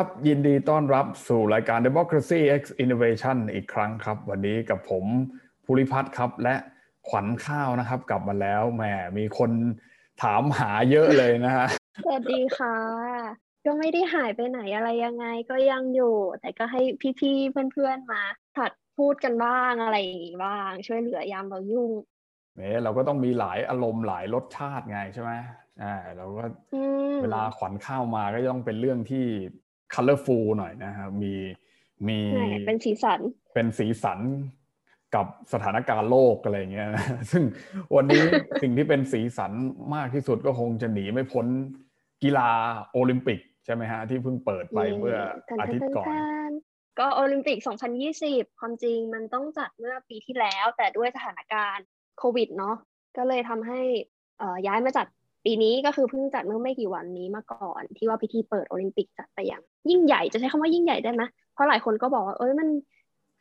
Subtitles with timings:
[0.00, 5.04] สวัสดีครับ ยินดีต้อนรับสู่รายการ Democracy X Innovation อีกครั้งครับ วันนี้กับผม
[5.64, 6.54] ภูริพัฒน์ครับ และ
[7.08, 8.82] ขวัญข้าวนะครับ กลับมาแล้วแหม
[9.18, 9.50] มีคน
[10.22, 11.66] ถามหาเยอะเลยนะฮะ
[12.04, 12.76] สวัสดีค่ะ
[13.64, 16.80] ก็ไม่ได้หายไปไหนอะไรยังไงก็ยังอยู่ แต่ก็ให้
[17.20, 18.22] พี่ๆเพื่อนๆมา
[18.56, 21.92] ถัดพูดกันบ้างอะไรอย่างงี้บ้าง ช่วยเหลือยามเรายุ่ง
[22.56, 25.32] เนี่ยเราก็ต้องมีหลายอารมณ์หลายรสชาติไงใช่ไหม
[25.82, 26.82] อ่าเราก็อื
[27.14, 29.26] มเวลาขวัญข้าวมาก็ต้องเป็นเรื่องที่
[29.94, 31.34] colorful หน่อยนะครับมี
[32.08, 33.20] มีแหมเป็นสีสัน
[33.54, 34.20] เป็นสีสัน
[35.14, 37.42] กับสถานการณ์โลกอะไรอย่างเงี้ยนะซึ่ง
[37.96, 38.22] วันนี้
[38.62, 39.52] สิ่งที่เป็นสีสัน
[39.94, 41.46] มากที่สุดก็คงจะหนีไม่พ้น
[42.22, 42.50] กีฬา
[42.92, 45.18] โอลิมปิกใช่ไหมฮะ ที่เพิ่งเปิดไปเมื่อ
[45.60, 46.08] อาทิตย์ก่อน
[46.98, 47.58] ก็โอลิมปิก
[48.08, 51.84] 2020 ความจริงมันต้องจัดเมื่อปีที่แล้ว แต่ด้วยสถานการณ์
[52.18, 52.76] โควิดเนาะ
[53.16, 53.80] ก็เลยทำให้
[54.38, 55.06] เอ่อย้ายมาจัด
[55.44, 61.22] ปีนี้ก็คือเพิ่งจัดเมื่อไม่กี่วันนี้มาก่อน ที่ว่าพิธีเปิดโอลิมปิกจัดไปอย่างยิ่งใหญ่จะใช้คำว่ายิ่งใหญ่ได้ไหม
[61.54, 62.68] เพราะหลายคนก็บอกว่าเอ้ยมัน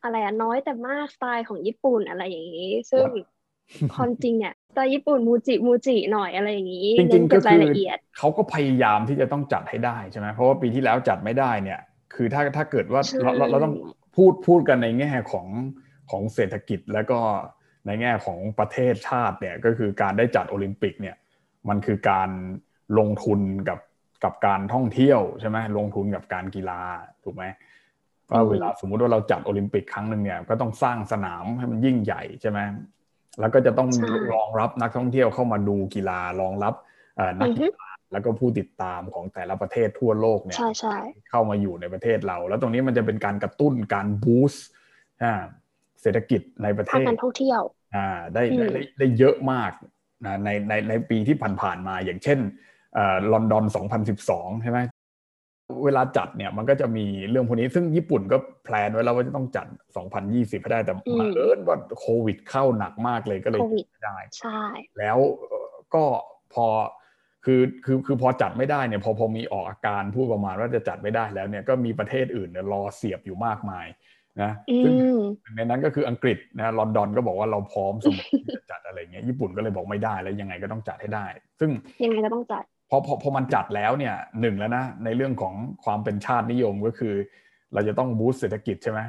[0.03, 3.05] อะไรอะน้อยแต่มากสไตล์ของญี่ปุ่นอะไรอย่างนี้ ซึ่ง
[3.95, 11.79] ความจริงเนี่ยสไตล์ญี่ปุ่นมูจิมูจิหน่อยอะไรอย่างนี้จริงๆเน้นเก็ก็บรายคือละเอียดเขาก็พยายามที่จะต้องจัดให้ได้ใช่ไหมเพราะว่าปีที่แล้วจัดไม่ได้เนี่ย
[12.15, 13.73] คือถ้าถ้าเกิดว่าใช่เราเราเราต้อง
[14.15, 15.47] พูดพูดกันในแง่ของ
[16.11, 17.19] ของเศรษฐกิจแล้วก็
[17.87, 21.15] ในแง่ของประเทศชาติเนี่ยก็คือการได้จัดโอลิมปิกเนี่ย
[21.69, 22.29] มันคือการ
[22.97, 23.79] ลงทุนกับ
[24.23, 26.81] กับการท่องเที่ยวใช่ไหมลงทุนกับการกีฬา
[27.23, 27.43] ถูกไหม
[28.31, 32.59] ว่าเวลาสมมุติว่าเราจัดโอลิมปิกครั้งหนึ่งเนี่ยก็ต้องสร้างสนามให้มันยิ่งใหญ่ใช่ไหม
[33.39, 36.73] แล้วก็จะต้องใช่รองรับนักท่องเที่ยวเข้ามาดูกีฬารองรับ
[37.15, 40.97] เอ่อนักอือฮึกีฬาแล้วก็ผู้ติดตามของแต่ละประเทศทั่วโลกเนี่ยใช่ใช่
[41.29, 44.65] เข้ามาอยู่ในประเทศเรา แล้วตรงนี้มันจะเป็นการกระตุ้นการบูสต์
[45.23, 45.33] อ่า
[46.01, 47.61] เศรษฐกิจในประเทภาคศการท่องเที่ยว
[47.95, 49.71] อ่าได้อืมได้ได้ได้เยอะมาก
[50.25, 52.39] นะในในในปีที่ผ่านๆมา อย่างเช่น
[52.93, 53.65] เอ่อลอนดอน
[54.13, 54.79] 2012 ใช่ไหม
[55.85, 59.67] เวลาจัดเนี่ยมันก็จะมีเรื่องพวกนี้ ซึ่งญี่ปุ่นก็แพลนไว้แล้วว่าจะต้องจัด
[60.15, 64.61] 2020 ให้ได้แต่อืมมาเอิญว่าโควิดเข้าหนักมากเลยก็เลยโควิดไม่ได้ใช่
[64.99, 66.03] แล้วเอ่อก็
[66.53, 66.65] พอ
[67.45, 73.85] คือคือคือพอจัดไม่ได้เนี่ยพอพอมีออกอาการพูดประมาณว่าจะจัดไม่ได้แล้วเนี่ยก็มีประเทศอื่นเนี่ยรอเสียบอยู่มากมาย
[74.41, 81.25] นะอืซึ่งมหนึ่งในนั้นก็คืออังกฤษนะลอนดอนก็บอกว่าเราพร้อมเสมอที่จะจัดอะไรเงี้ยญี่ปุ่นก็เลยบอกไม่ได้แล้วยังไงก็ต้องจัดให้ได้
[81.59, 81.69] ซึ่ง
[82.03, 85.53] ยังไงก็ต้องจัดพอพอพอมันจัดแล้วเนี่ยหนึ่งแล้วนะในเรื่องของ
[85.85, 87.13] ความเป็นชาตินิยมก็คือ
[87.73, 88.99] เราจะต้องบูสต์เศรษฐกิจใช่ไหม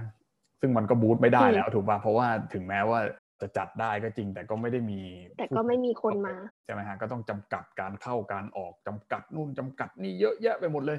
[0.60, 3.00] ซึ่งมันก็บูสต์ไม่ได้อืมแล้วถูกป่ะเพราะว่าถึงแม้ว่า
[3.40, 5.00] จะจัดได้ก็จริง แต่ก็ไม่ได้มี
[5.38, 10.98] แต่ก็ไม่มีคนมาใช่ไหมฮะก็ต้องจำกัดการเข้าการออกจำกัดนู่นจำกัดนี่เยอะแยะไปหมดเลย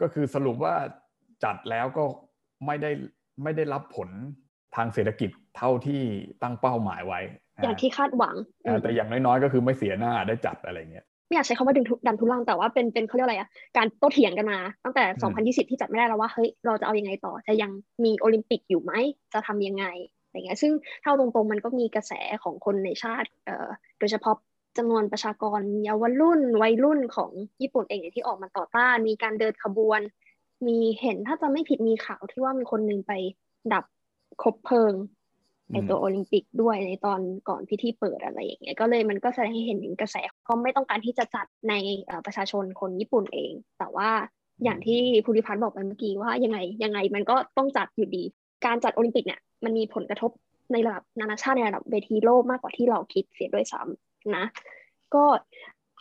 [0.00, 0.74] ก็คือสรุปว่า
[1.44, 2.04] จัดแล้วก็
[2.66, 2.90] ไม่ได้
[3.42, 4.08] ไม่ได้รับผล
[4.76, 6.00] ทางเศรษฐกิจเท่าที่
[6.42, 7.20] ตั้งเป้าหมายไว้
[7.62, 8.34] อย่างที่คาดหวัง
[8.66, 15.32] อ่าแต่อย่างน้อยๆ ก็คือไม่เสียหน้าได้จัดอะไรเงี้ยไม่อยากใช้คำว่าดึงทุดันทุลังแต่ว่าเป็นเป็นเขาเรียกอะไรอะการโต้เถียงกันมาตั้งแต่อืม
[15.64, 17.70] 2020 ที่จัดไม่ได้แล้วว่าเฮ้ยเราจะเอายังไงต่อ จะยัง
[18.04, 18.92] มีโอลิมปิกอยู่ไหม
[19.32, 19.86] จะทำยังไง
[20.24, 20.72] อะไรเงี้ยซึ่ง
[21.02, 22.12] ถ้าเอาตรงๆมันก็มีกระแส
[22.42, 23.68] ของคนในชาติเอ่อ
[23.98, 24.36] โดยเฉพาะ
[24.78, 27.30] จำนวนประชากรเยาวรุ่นวัยรุ่นของ
[27.62, 30.00] ญี่ปุ่นเองเนี่ยที่ออกมาต่อต้านมีการเดินขบวน
[30.66, 33.12] มีเห็นถ้าจะไม่ผิดมีข่าวที่ว่ามีคนหนึงไป
[33.72, 33.84] ดับ
[34.42, 34.94] คบเพลิง
[35.72, 44.10] ไอตัวโอลิมปิกด้วยในตอนก่อนพิธีเปิดอะไรอย่างเงี้ยก็เลยมันก็แสดงให้เห็นถึงกระแสเขาไม่ต้องการที่จะจัดในเอ่อประชาชนคนญี่ปุ่นเอง แต่ว่า
[44.64, 48.24] อย่างที่ภูริพัฒน์บอกไปเมื่อกี้ว่ายังไงยังไงมันก็ต้องจัดอยู่ดี
[48.66, 50.30] การจัดโอลิมปิกเนี่ยมันมีผลกระทบ
[50.72, 54.44] ในระดับนานาชาติในระดับเวทีโลกมากกว่าที่เราคิดเสียด้วยซ้ำนะ
[55.14, 55.24] ก็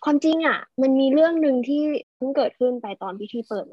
[0.06, 1.82] ความจริงอะ มันมีเรื่องหนึ่งที่
[2.16, 3.66] เพิ่งเกิดขึ้นไปตอนพิธีเปิด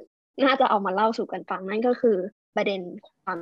[0.44, 2.16] น่าจะเอามาเล่าสู่กันฟังนั่นก็คือ
[2.56, 2.80] ประเด็น
[3.24, 3.38] ความ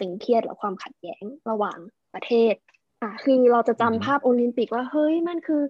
[0.00, 1.78] ตึงเครียดและความขัดแย้งระหว่าง
[2.14, 2.54] ประเทศ
[3.02, 5.62] อะคือเราจะจำอือฮึภาพโอลิมปิกว่าเฮ้ยมันคือ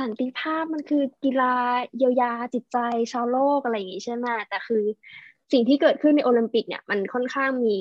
[0.00, 1.54] สันติภาพมันคือกีฬา
[1.96, 2.78] เยียวยาจิตใจ
[3.12, 4.82] ชาวโลกอะไรอย่างงี้ใช่ไหมแต่คือ
[5.52, 7.76] สิ่งที่เกิดขึ้นในโอลิมปิกเนี่ยมันค่อนข้างมี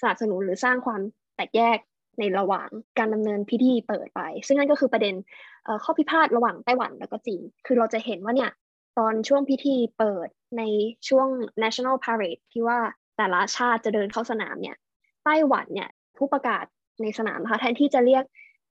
[0.00, 1.00] สนับสนุนหรือสร้างความ
[1.36, 1.78] แตกแยก
[2.18, 5.14] ในระหว่างการดำเนินพิธีเปิดไป ซึ่งนั่นก็คือประเด็น
[5.64, 8.50] เอ่อข้อพิพาทระหว่างไต้หวันแล้วก็จีนคือเราจะเห็นว่าเนี่ย
[9.00, 10.62] ตอนช่วงพิธีเปิดใน
[11.08, 11.28] ช่วง
[11.62, 12.78] national parade ที่ว่า
[13.16, 14.76] แต่ละชาติจะเดินเข้าสนามเนี่ย
[15.24, 16.64] ไต้หวันเนี่ยผู้ประกาศ
[17.02, 18.24] ในสนามนะคะแทนที่จะเรียก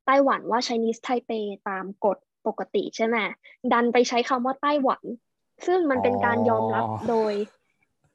[0.06, 2.18] ไต้หวันว่า Chinese Taipei ตามกฎ
[2.48, 3.18] ปกติใช่ไหม
[3.74, 5.04] ดันไปใช้คำว่าไต้หวัน
[5.66, 7.34] ซึ่งมันเป็นการยอมรับอ๋อโดย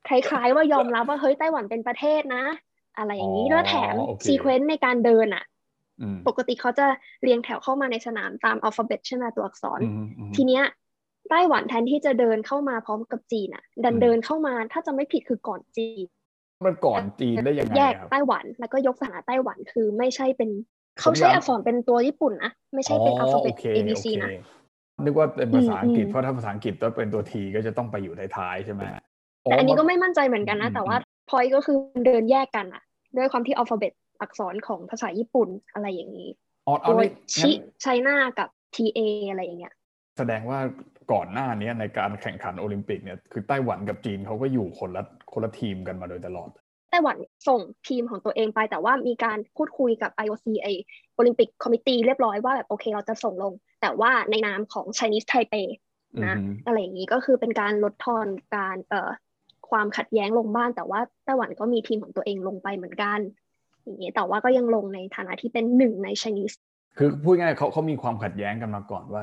[0.09, 2.45] คล้ายๆว่ายอมรับว่าเฮ้ยไต้หวันเป็นประเทศนะ
[2.99, 5.45] อะไรอย่างนี้แล้วแถมโอเคซีเควนต์ในการเดินอะ
[6.01, 6.87] อืมปกติเขาจะ
[7.23, 10.65] เรียงแถวเข้ามาในสนามตามอัลฟาเบตใช่ไหมตัวอักษรอืมอืมทีเนี้ย
[11.31, 16.07] ไต้หวันแทนที่จะเดินเข้ามาพร้อมกับจีนอะ ดันอืมเดินเข้ามาถ้าจะไม่ผิดคือก่อนจีน
[16.65, 20.51] มันก่อนจีนได้ยังไงแยกครับไต้หวันแล้วก็ยกสถานะไต้หวันคือไม่ใช่เป็น
[20.97, 24.31] ผมเขาใช้อยากอักษรเป็นตัวญี่ปุ่นนะไม่ใช่เป็นอัลฟาเบตโค A B C โอเคนะ
[25.05, 28.83] นึกว่าเป็นภาษาอังกฤษอืมเพราะถ้าภาษาอังกฤษต้องเป็นตัวทีก็จะต้องไปอยู่ท้ายๆใช่ไหม
[29.43, 30.97] แต่อันนี้ก็ไม่มั่นใจเหมือนกันนะ แต่ว่า
[31.31, 31.77] พอยก็คือ
[32.07, 32.83] เดินแยกกันอะ
[33.17, 36.31] ด้วยความที่อัลฟาเบตอักษรของภาษาญี่ปุ่นอะไรอย่างนี้
[36.87, 37.51] โดยชิ
[37.83, 39.01] ไชน่ากับ TA
[39.31, 39.75] อะไรอย่างเงี้ย
[40.19, 40.59] แสดงว่า
[41.13, 45.03] ก่อนหน้านี้ในการแข่งขันโอลิมปิกเนี่ยคือไต้หวันกับจีนเขาก็อยู่คนละ
[45.33, 46.51] คนละทีมกันมาโดยตลอด
[46.91, 47.17] ไต้หวัน
[47.49, 50.69] ส่งทีมของตัวเองไปแต่ว่ามีการพูดคุยกับ IOC ไอ
[51.15, 53.53] Olympic Committee เรียบร้อยว่าแบบโอเคเราจะส่งลง
[53.83, 55.67] แต่ว่าในนามของ Chinese Taipei
[56.25, 56.37] นะ
[56.67, 58.27] อะไรอย่างนี้ก็คือเป็นการลดทอน
[58.57, 59.11] การเอ่อ
[59.71, 63.19] ความขัดแย้งลงบ้างแต่ว่าไต้หวันก็มีทีมของตัวเองลงไปเหมือนกัน
[63.85, 66.57] อย่างนี้แต่ว่าก็ยังลงในฐานะที่เป็นหนึ่งใน Chinese
[66.99, 69.23] คือพูดง่ายเขาเขามีความขัดแย้งกันมาก่อนว่า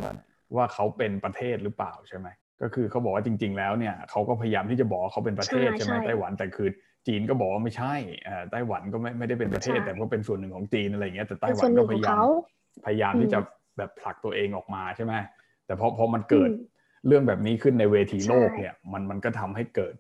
[0.56, 2.28] ว่าเขาเป็นประเทศหรือเปล่าใช่ไหม
[2.62, 6.70] ก็คือเขาบอกว่าจริง ๆ แล้วเนี่ยเขาก็พยายามที่จะบอกเขาเป็นประเทศใช่ไหมไต้หวันแต่คือ
[7.08, 7.94] จีนก็บอกว่าไม่ใช่
[8.52, 12.18] ไต้หวันก็ไม่ไม่ได้เป็นประเทศ แต่ก็เป็นส่วนหนึ่งของจีนอะไรเงี้ยแต่ไต้หวันก็พยายาม
[12.86, 13.40] พยายามที่จะ
[13.78, 15.14] แบบผลักตัวเองออกมาใช่ไหม
[15.66, 16.50] แต่พอพอมันเกิด
[17.08, 19.96] เรื่องแบบนี้ขึ้นในเวทีโลกเนี่ยมันมันก็ทำให้เกิด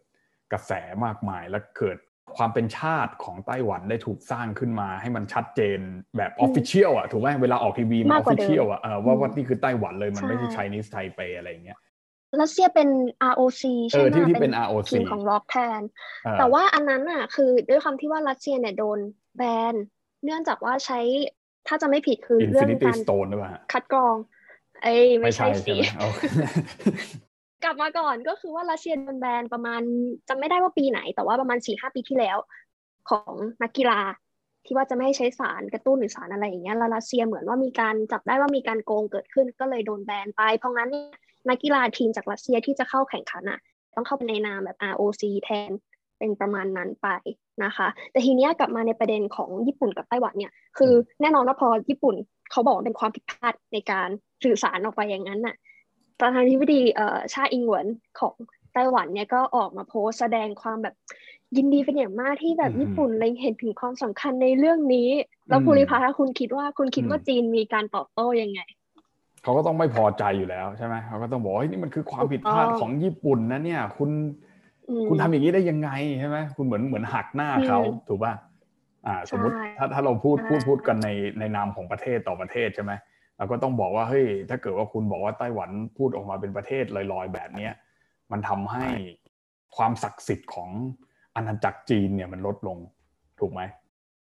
[0.52, 0.72] กระแส
[1.06, 1.98] มากมายและเกิด
[2.38, 5.80] ความเป็นชาติของไต้หวันได้ถูกสร้างขึ้นมาให้มันชัดเจน
[6.18, 11.80] แบบ official อะถูกไหมเวลาออกทีวีมัน official อะว่าว่านี่คือไต้หวันเลยมันไม่ใช่ไชนีสไทเปอะไรเงี้ย
[12.42, 12.90] รัสเซียเป็น
[13.32, 15.82] ROC ใช่ไหมที่ที่เป็น ROC ทีมของล็อกแทน
[16.40, 19.00] แต่ว่าอันนั้นอะคือด้วยความที่ว่ารัสเซียเนี่ยโดน
[19.38, 19.42] แบ
[19.74, 19.76] น
[20.24, 21.00] เนื่องจากว่าใช้
[21.68, 22.98] ถ้าจะไม่ผิดคือเรื่องการ
[23.74, 24.16] คัดกรอง
[24.84, 25.76] เอ้ไม่ใช่สิ
[27.64, 29.82] กลับมาก่อนก็คือว่ารัสเซียโดนแบนประมาณ
[30.30, 32.38] จำไม่ได้ว่าปีไหน แต่ว่าประมาณสี่ห้าปีที่แล้ว
[33.10, 33.32] ของ
[33.64, 34.00] นักกีฬา
[34.66, 41.18] ที่ว่าจะไม่ให้ใช้สารกระตุ้นหรือสารอะไรอย่างเงี้ยแล้วรัสเซียเหมือนว่ามีการจับได้ว่ามีการโกงเกิดขึ้นก็เลยโดนแบนไปเพราะงั้นเนี่ย
[41.50, 43.60] นักกีฬาทีมจากรัสเซียที่จะเข้าแข่งขันอะ
[43.96, 45.72] ต้องเข้าไปในนามแบบ ROC แทน
[46.18, 47.08] เป็นประมาณนั้นไป
[47.64, 52.16] นะคะ แต่ทีเนี้ยกลับมาในประเด็นของญี่ปุ่นกับไต้หวันเนี่ย คือแน่นอนว่าพอญี่ปุ่น
[52.52, 54.10] เขาบอกเป็นความผิดพลาดในการ
[54.44, 55.56] สื่อสารออกไปอย่างนั้นน่ะ
[56.22, 57.88] ประธานาธิบดีเอ่อชาอิงเหวิน
[58.20, 58.34] ของ
[58.74, 60.96] ไต้หวันเนี่ยก็ออกมาโพสแสดงความแบบ
[61.58, 65.10] ยินดีเป็นอย่างมากที่แบบญี่ปุ่นเล็งเห็นถึงความสำคัญในเรื่องนี้
[65.50, 68.62] แล้วภูริพัฒน์คุณคิดว่าคุณคิดว่าจีนมีการตอบโต้ยังไง
[69.44, 74.10] เขาก็ต้องไม่พอใจอยู่แล้วใช่ไหมเขาก็ต้องบอกว่านี่มันคือความผิดพลาดของญี่ปุ่นนะเนี่ย คุณ
[75.10, 75.90] คุณทำอย่างนี้ได้ยังไง
[76.20, 78.34] ใช่ไหมคุณเหมือนเหมือนหักหน้าเขาถูกป่ะ
[79.08, 81.10] อ่า สมมติถ้าถ้าเราพูดพูดพูดกันใน
[81.40, 83.02] ในนามของประเทศต่อประเทศใช่ไหมเรา
[83.52, 87.74] ก็ต้องบอกว่าเฮ้ยถ้าเกิดว่าคุณบอกว่าไต้หวันพูดออกมาเป็นประเทศลอยๆแบบเนี้ย
[88.32, 88.88] มันทำให้
[89.76, 90.70] ความศักดิ์สิทธิ์ของ
[91.36, 92.78] อาณาจักรจีนเนี่ยมันลดลง
[93.40, 93.62] ถูกไหม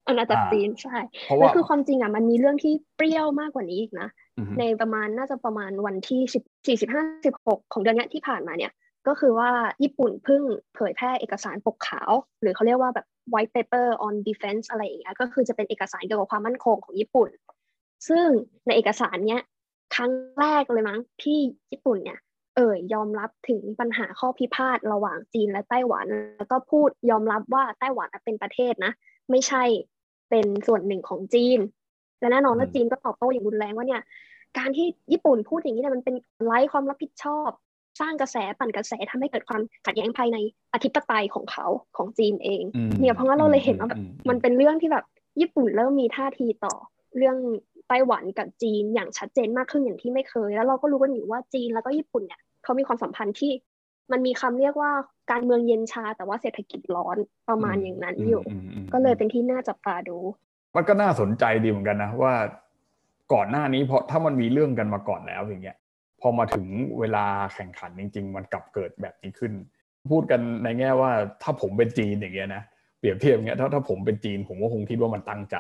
[0.08, 0.96] อาณาจักรจีนใช่
[1.36, 4.08] แล้วคือความจริงอะมันมีเรื่องที่เปรี้ยวมากกว่านี้อีกนะ
[4.58, 8.72] ในประมาณน่าจะประมาณวันที่สิบสี่สิบห้าสิบหกของเดือนนี้ที่ผ่านมาเนี่ย
[9.06, 9.50] ก็คือว่า
[9.82, 10.42] ญี่ปุ่นเพิ่ง
[10.74, 17.28] เผยแพร่เอกสารปกขาว หรือเขาเรียกว่าแบบ white paper on defense อะไรอย่างเงี้ยก็คือจะเป็นเอกสารเกี่ยวกับความมั่นคงของญี่ปุ่น
[18.08, 18.26] ซึ่ง
[18.66, 19.42] ในเอกสารเนี้ย
[19.94, 20.10] ครั้ง
[20.40, 21.38] แรกเลยมั้งที่
[21.70, 22.18] ญี่ปุ่นเนี่ย
[22.56, 26.06] เอ่ยยอมรับถึงปัญหาข้อพิพาทระหว่างจีนและไต้หวัน
[26.38, 28.92] แล้วก็พูดยอมรับว่าไต้หวันเป็นประเทศนะ
[29.30, 29.62] ไม่ใช่
[30.30, 31.58] เป็นส่วนหนึ่งของจีน
[32.20, 34.02] และแน่นอนว่าจีนก็ตอบโต้อย่างรุนแรงว่าเนี่ย
[34.58, 37.50] การที่ญี่ปุ่นพูดอย่างนี้เนี่ยมันเป็นไร้ความรับผิดชอบ
[38.00, 40.38] สร้างกระแสปั่นกระแสทำให้เกิดความขัดแย้งภายใน
[40.75, 42.64] อธิปไตยของเขาของจีนเอง
[43.00, 45.04] เนี่ยเพราะว่าเราเลยเห็นว่าแบบมันเป็นเรื่องที่แบบ
[45.40, 46.75] ญี่ปุ่นเริ่มมีท่าทีต่อ
[47.16, 47.37] เรื่อง
[47.88, 53.52] ไต้หวันกับจีนอย่างชัดเจนมากขึ้นอย่างที่ไม่เคย แล้วเราก็รู้กันอยู่ว่าจีนแล้วก็ญี่ปุ่นเนี่ยเขามีความสัมพันธ์ที่
[54.12, 54.90] มันมีคำเรียกว่า
[55.30, 57.16] การเมืองเย็นชา แต่ว่าเศรษฐกิจร้อน
[57.49, 58.42] ประมาณอย่างนั้นอยู่
[58.92, 60.18] ก็เลยเป็นที่น่าจับตาดู
[60.76, 62.35] มันก็น่าสนใจดีเหมือนกันนะว่า
[63.33, 65.76] ก่อนหน้านี้เพราะถ้ามันมีเรื่องกันมาก่อนแล้วอย่างเงี้ย
[66.21, 66.66] พอมาถึง
[66.99, 69.52] เวลาแข่งขันจริง ๆ มันกลับเกิดแบบนี้ขึ้น
[70.11, 71.11] พูดกันในแง่ว่า
[71.42, 72.62] ถ้าผมเป็นจีนอย่างเงี้ยนะ
[72.99, 75.57] เปรียบเทียบอย่างเงี้ยถ้าถ้าผมเป็นจีนผมก็คงคิดว่ามันตั้งใจ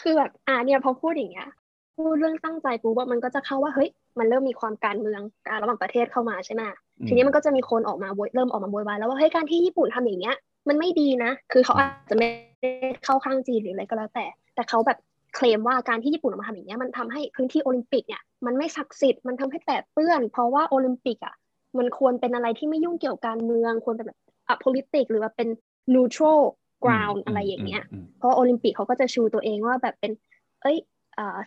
[0.00, 1.48] คือแบบอ่าเนี่ยพอพูดอย่างเงี้ย
[1.96, 3.88] พูดเรื่องตั้งใจปุ๊บว่ามันก็จะเข้าว่าเฮ้ย
[4.18, 6.62] มันเริ่มมีความการเมืองการระหว่างประเทศเข้ามาใช่ไหม
[7.08, 10.36] ทีนี้มันก็จะมีคนออกมาเริ่มออกมาโวยวายแล้วว่าเฮ้ยการที่ญี่ปุ่นทำอย่างเงี้ย
[10.68, 12.28] มันไม่ดีนะ คือเขาอาจจะไม่
[13.04, 14.98] เข้าข้างจีนหรืออะไรก็แล้วแต่ แต่เขาแบบ
[15.34, 21.34] เคลมว่าการที่ญี่ปุ่นออกมาทำอย่างนี้มันทำให้พื้นที่โอลิมปิกเนี่ยมันไม่ศักดิ์สิทธิ์มันทำให้แปดเปื้อน เพราะว่าโอลิมปิกอะ
[21.78, 25.48] มันควรเป็นอะไรที่ไม่ยุ่งเกี่ยวกับการเมืองควรเป็นแบบอะ politics หรือว่าเป็น
[25.94, 26.40] neutral
[26.84, 27.84] ground อะไรอย่างเงี้ย
[28.18, 30.12] เพราะโอลิมปิกเขาก็จะชูตัวเองว่าแบบเป็น
[30.62, 30.76] เอ้ย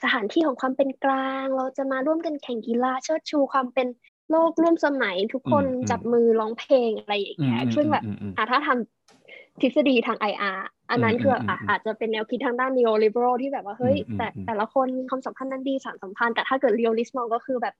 [0.03, 3.87] สถานที่ของความเป็นกลาง เราจะมาร่วมกันแข่งกีฬาเชิดชูความเป็น
[4.31, 8.03] โลกร่วมสมัยทุกคนจับมือร้องเพลงอะไรอย่างเงี้ยซึ่งแบบ
[8.51, 10.59] ถ้าทำทฤษฎีทาง IR
[10.89, 11.35] อันนั้นคือ
[11.69, 17.75] อาจจะเป็นแนวคิดทางด้าน neoliberal ที่แบบว่าเฮ้ยแต่แต่ละคนมีความสัมพันธ์นั้นดีสารสัมพันธ์แต่ถ้าเกิด realist มองก็คือแบบ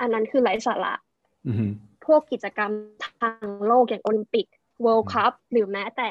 [0.00, 0.94] อันนั้นคือไร้สาระ
[2.06, 2.72] พวกกิจกรรม
[3.20, 4.46] ทางโลกอย่างโอลิมปิก
[4.84, 6.08] World Cup หรือแม้แต่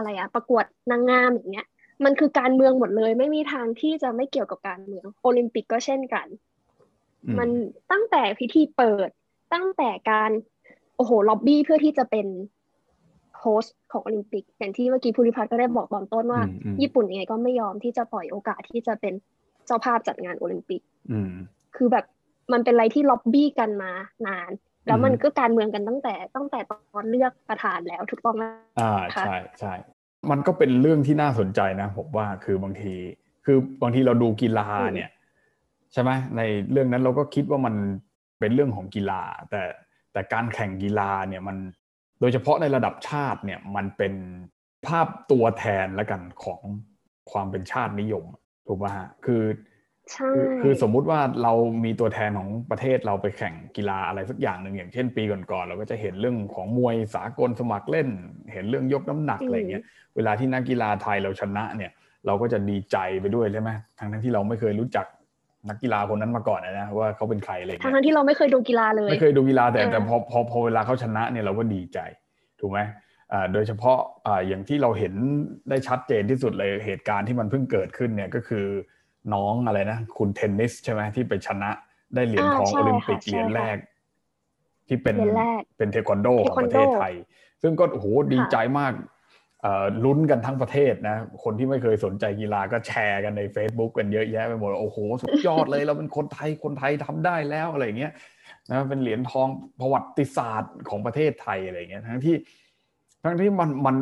[0.00, 1.66] อะไรอะประกวดนางงามอย่างเงี้ย
[2.04, 6.26] มันคือการเมืองหมดเลย ไม่มีทางที่จะไม่เกี่ยวกับการเมือง โอลิมปิกก็เช่นกัน
[7.38, 7.48] มัน
[7.90, 9.08] ตั้งแต่พิธีเปิด
[9.54, 10.30] ตั้งแต่การ
[10.96, 12.26] โอ้โหล็อบบี้เพื่อที่จะเป็น
[13.38, 16.42] host ของโอลิมปิก อย่างที่เมื่อกี้ภูริพัฒน์ก็ได้บอกตอนต้นว่า
[16.80, 19.14] ญี่ปุ่นยังไงก็ไม่ยอมที่จะปล่อยโอกาสที่จะเป็น
[19.66, 20.80] เจ้าภาพจัดงานโอลิมปิก
[21.76, 22.04] คือแบบ
[22.52, 23.92] มันเป็นอะไรที่ล็อบบี้กันมา
[24.26, 24.50] นาน
[24.86, 28.44] แล้วมันก็การเมืองกันตั้งแต่ตั้งแต่ตอนเลือกประธานแล้วถูกต้องไหม
[28.80, 29.72] อ่าใช่ใช่
[30.30, 32.94] มันก็เป็นเรื่องที่น่าสนใจนะผมว่าคือบางที
[33.44, 35.10] คือบางทีเราดูกีฬาเนี่ย
[35.92, 37.74] ใช่ไหมในเรื่องนั้นเราก็คิดว่ามัน
[38.40, 39.62] เป็นเรื่องของกีฬา แต่
[40.12, 41.56] แต่การแข่งกีฬาเนี่ยมัน
[42.20, 44.14] โดยเฉพาะในระดับชาติเนี่ยมันเป็น
[44.86, 46.60] ภาพตัวแทนละกันของ
[47.30, 48.24] ความเป็นชาตินิยม
[48.66, 49.42] ถูกป่ะฮะคือ
[50.62, 51.52] คือสมมุติว่าเรา
[51.84, 58.08] มีตัวแทนของประเทศเราไปแข่งกีฬาอะไรสักอย่างหนึ่งอย่างเช่นปีก่อนๆเราก็จะเห็นเรื่องของมวยสากลสมัครเล่น
[58.52, 59.82] เห็นเรื่องยกน้ำหนักอะไรเงี้ย
[60.16, 61.90] เวลาที่นักกีฬาไทยเราชนะเนี่ย
[62.26, 65.06] เราก็จะดีใจไปด้วยใช่ไหมทั้งทั้งที่เราไม่เคยรู้จัก
[65.68, 71.98] นักกีฬาคนนั้นมาก่อนนะว่าเขาเป็นใครอะไรเงี้ยทั้งที่เราไม่เคยดูกีฬาเลยไม่เคยดูกีฬาแต่แต่พอพอพอเวลาเขาชนะเนี่ยเราก็ดีใจ
[72.60, 72.80] ถูกไหม
[73.52, 73.98] โดยเฉพาะ
[74.48, 75.14] อย่างที่เราเห็น
[75.68, 78.66] ได้ชัดเจนที่สุดเลยเหตุการณ์ที่มันเพิ่งเกิดขึ้นเนี่ยก็คือ
[79.34, 81.70] น้องอะไรนะ คุณเทนนิสใช่ไหมที่ไปชนะ
[82.14, 83.76] ได้เหรียญทองโอลิมปิกเหรียญแรก
[84.88, 85.16] ที่เป็น
[85.76, 87.14] เป็นเทควันโดของประเทศไทย
[87.62, 88.92] ซึ่งก็โอ้โหดีใจมาก
[90.04, 98.12] ลุ้นกันทั้งประเทศนะ คนที่ไม่เคยสนใจกีฬาก็แชร์กันใน Facebook กันเยอะแยะไปหมดโอ้โห สุดยอดเลยเราเป็นคนไทยคนไทยทำได้แล้วอะไรเงี้ย
[98.70, 99.48] นะเป็นเหรียญทอง
[99.80, 102.36] ประวัติศาสตร์ของประเทศไทยอะไรเงี้ยทั้งที่
[103.24, 103.96] ทั้งที่มันมัน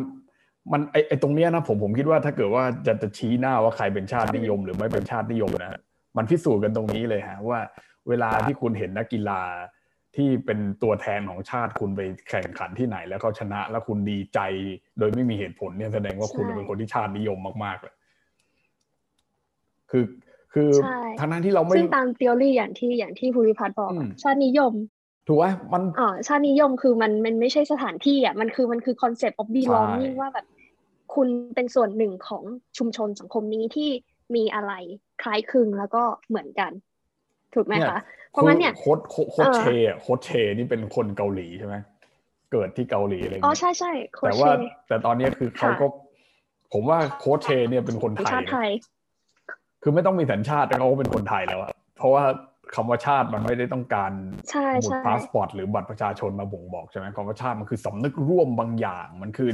[0.72, 5.80] มันไอไอตรงเนี้ยนะผมผมคิดว่าถ้าเกิดว่าจะจะชี้หน้าว่าใครเป็นชาตินิยม หรือไม่เป็นชาตินิยมนะ
[6.16, 7.60] มันพิสูจน์กันตรงนี้เลยฮะว่า
[8.08, 9.42] เวลาที่คุณเห็นนักกีฬา
[10.16, 14.40] ที่เป็นตัวแทนของชาติคุณไปแข่งขันที่ไหน แล้วเขาชนะแล้วคุณดีใจ
[14.98, 17.94] โดยไม่มีเหตุผลเนี่ยแสดงว่าคุณเป็นคนที่ชาตินิยมมากๆเลย
[19.90, 20.04] คือ
[20.52, 20.70] คือ
[21.20, 23.90] ทั้งนั้นที่เราไม่ซึ่งตามทฤษฎีอย่างที่อย่างที่ภูริพัฒน์บอก
[24.22, 24.72] ชาตินิยม
[25.28, 30.46] ถูกไหมมันอ๋อชาตินิยมคือมันมันไม่ใช่สถานที่อะมันคือมันคือคอนเซปต์ of belonging ว่าแบบ
[31.18, 32.44] คุณเป็นส่วนหนึ่งของ
[32.78, 33.90] ชุมชนสังคมนี้ที่
[34.37, 34.72] มีอะไร
[35.22, 36.72] คล้ายคลึงแล้วก็เหมือนกัน
[37.54, 37.98] ถูกไหมคะ
[38.30, 41.76] เพราะงั้นเนี่ยโค้ดโค้ดเชอะโค้ดเชนี่เป็นคนเกาหลีใช่ไหม
[42.52, 43.92] เกิดที่เกาหลีอะไรอ๋อใช่ใช่
[44.26, 44.50] แต่ว่า
[44.88, 45.87] แต่ตอนนี้คือเขาก็
[46.72, 48.28] ผมว่าโค้ชเชเนี่ยเป็นคนไท
[48.68, 48.70] ย
[49.82, 52.25] คือไม่ต้องมีสัญชาติแต่เขาเป็นคนไทยแล้วอะเพราะว่า
[52.75, 54.12] คำว่าชาติมันไม่ได้ต้องการ
[54.82, 59.50] บุตรพาสปอร์ตหรือบัตรประชาชนมาบ่งบอกใช่ไหมคำว่าชาติมันคือสำนึกร่วมบางอย่างมันคือ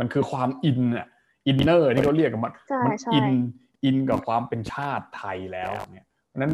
[0.00, 1.06] มันคือความ in อะ
[1.46, 2.52] inner ที่เขาเรียกกันมัน
[2.86, 3.28] มัน in
[3.84, 6.06] in กับความเป็นชาติไทยแล้วเนี่ย
[6.38, 6.52] นั้น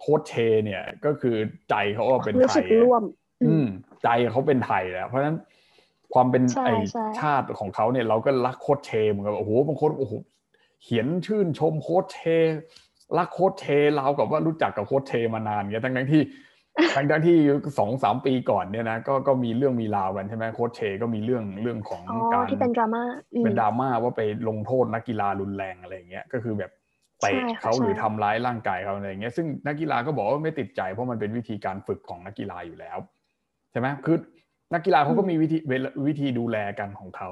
[0.00, 1.36] โค้ชเชเนี่ยก็คือ
[1.70, 2.66] ใจเขาก็เป็นไทย
[3.44, 3.66] อืม
[4.04, 5.36] ใจเขาเป็นไทยแล้ว เพราะฉะนั้น
[6.14, 6.68] ความเป็นไอ
[7.20, 10.12] ชาติของเขาเนี่ยเราก็รักโค้ชเชเหมือนกับโอ้โหบางคนโอ้โห
[10.82, 12.20] เขียนชื่นชมโค้ชเช
[13.18, 16.22] รักโค้ชเชเรากับว่ารู้จักกับโค้ชเชมานานเงี้ยทั้งทั้งที่
[16.96, 17.36] ทั้งทั้งที่
[17.78, 23.02] สองสามปีก่อนเนี่ยนะก็ก็มีเรื่องมีราวกันใช่ไหมโค้ชเชก็มีเรื่องเรื่องของการที่เป็นดราม่า
[23.44, 26.70] เป็นดราม่าว่าไปลงโทษนักกีฬารุนแรงอะไรเงี้ยก็คือแบบ
[27.20, 32.98] เตะเขาหรือทำร้ายร่างกายเขาอะไรเงี้ยซึ่งนักกีฬาก็บอกว่าไม่ติดใจเพราะมันเป็นวิธีการฝึกของนักกีฬาอยู่แล้ว
[33.72, 34.16] ใช่ไหมคือ
[34.74, 35.58] นักกีฬาเขาก็มีวิธี
[36.06, 37.30] วิธีดูแลกันของเขา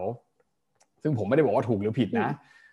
[1.03, 2.31] ซึ่งผมไม่ได้บอกว่าถูกหรือผิดนะ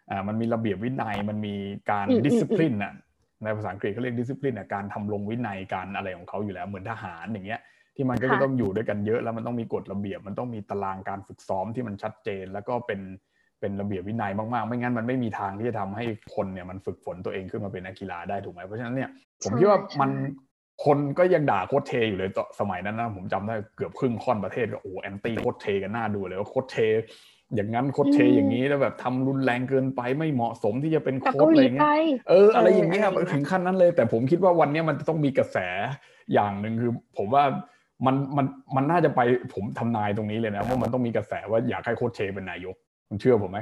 [0.09, 1.55] อ่ามันมีระเบียบวินัยมันมี
[1.91, 2.93] การดิสซิ p ลินอะ
[3.43, 7.61] ในภาษาอังกฤษเขาเรียกดิสซิ p ลินอะการทำลงวินัยการอะไรของเขาอยู่แล้วเหมือนทหารอย่างเงี้ย
[7.95, 13.01] ที่มันก็จะต้องอยู่ด้วยกันเยอะแล้วมันต้องมีกฎระเบียบ มันต้องมีตารางการฝึกซ้อมที่มันชัดเจน แล้วก็เป็น
[13.59, 19.09] เป็นระเบียบวินัยมากๆ ไม่งั้นมันไม่มีทางที่จะทำให้คนเนี่ยมันฝึกฝนตัวเองขึ้นมาเป็นนักกีฬาได้ถูกไหมเพราะฉะนั้นเนี่ย
[19.43, 20.11] ผมคิดว่ามัน
[20.85, 26.77] คนก็ยังด่าโค้ชเชอยู่เลยต่อสมัยนั้นนะผมจำได้เกือบครึ่งค่อนประเทศก็โอ้ anti โค้ชเชกันน่าดูเลยว่าโค้ชเช
[27.55, 31.97] อย่างนั้นโคชเชอย่างนี้แล้วแบบทำรุนแรงเกินไปไม่เหมาะสมที่จะเป็นโค้ชอะไรเงี้ย
[32.29, 35.57] เอออะไรอย่างเงี้ยถึงขั้นนั้นเลย แต่ผมคิดว่าวันนี้มันจะต้องมีกระแส
[36.33, 37.43] อย่างหนึ่งคือ ผมว่า
[38.05, 39.21] มันมันมันน่าจะไป
[39.53, 42.75] ผมทำนายตรงนี้เลยนะว่ามันต้องมีกระแสว่าอยากให้โคชเชเป็นนายก
[43.09, 43.59] คุณเชื่อผมไหม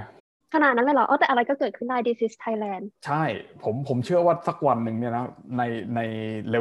[0.53, 3.23] ขนาดนั้นเลยเหรอเออแต่อะไรก็เกิดขึ้นได้ this is Thailand ใช่
[3.63, 5.25] ผมผมเชื่อว่าสักวันหนึ่งเนี่ยนะ
[5.57, 5.61] ใน
[5.95, 5.99] ใน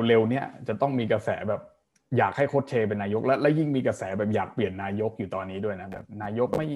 [0.08, 1.60] เร็วๆเนี้ยจะต้องมีกระแสแบบ
[2.18, 6.68] อยากให้โคชเชเป็นนายก และและยิ่งมีกระแสแบบอยากเปลี่ยนนายกอยู่ตอนนี้ด้วยนะแบบนายกไม่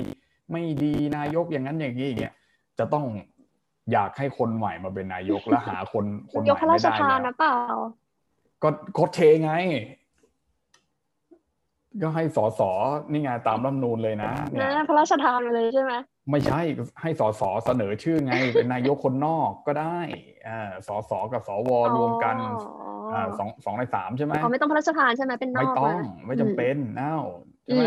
[0.52, 2.34] ไม่ดีนายกอย่างนั้นอย่างนี้อย่างเงี้ย
[2.78, 3.04] จะต้อง
[3.92, 7.56] อยากให้คนใหม่มาเป็นนายกแล้วหาคนคนใหม่ไม่ได้แล้วเปล่า
[8.62, 9.52] ก็โคเชไง
[12.02, 12.70] ก็ให้สอสอ
[13.10, 15.92] นี่ไงตามรัฐนูนเลยนะนะพระราชทานเลยใช่ไหม
[16.30, 16.60] ไม่ใช่
[17.00, 19.98] ให้สอสอเสนอชื่อไง เป็นนายกคนนอกก็ได้
[20.48, 22.36] อ่าสอสอกับสวรวมกัน
[23.14, 27.16] อ่าสองสองในสามใช่ไหมอ๋อไม่ต้องพระราชทานใช่ไหมเป็นนอกไม่ต้องไม่จำเป็นเอ้า
[27.64, 27.84] ใช่ไหม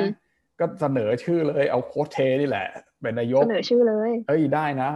[0.60, 2.68] ก็เสนอชื่อเลยเอาโค้ชเทนี่แหละ
[3.02, 4.92] เป็นนายกเสนอชื่อเลยเอ้ยได้นะ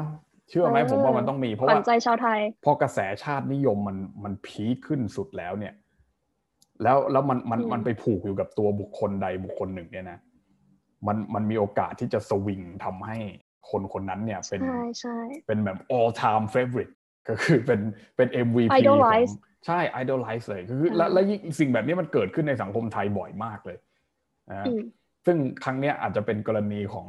[0.49, 5.73] เชื่อไหมผมว่ามันต้องมี เพราะว่าใจชาวไทย พอกระแสชาตินิยมมันมันพีคขึ้นสุดแล้วเนี่ย
[6.83, 10.19] แล้วแล้วมันมันมันไปผูกอยู่กับตัวบุคคลใดบุคคลหนึ่งเนี่ยนะ
[11.07, 13.17] มันมันมีโอกาสที่จะสวิงทำให้
[13.69, 15.17] คนคนนั้นเนี่ยเป็นใช่ใช่
[15.47, 16.93] เป็นแบบ all time favorite
[17.27, 17.79] ก็คือเป็น
[18.15, 19.33] เป็น MVP ของ Idolize
[19.65, 23.77] ใช่ idolize เลยคือและอ่าและยิ่งสิ่งแบบนี้มันเกิดขึ้นในสังคมไทยบ่อยมากเลย
[24.51, 24.81] นะอืม
[25.25, 27.07] ซึ่งครั้งเนี้ยอาจจะเป็นกรณีของ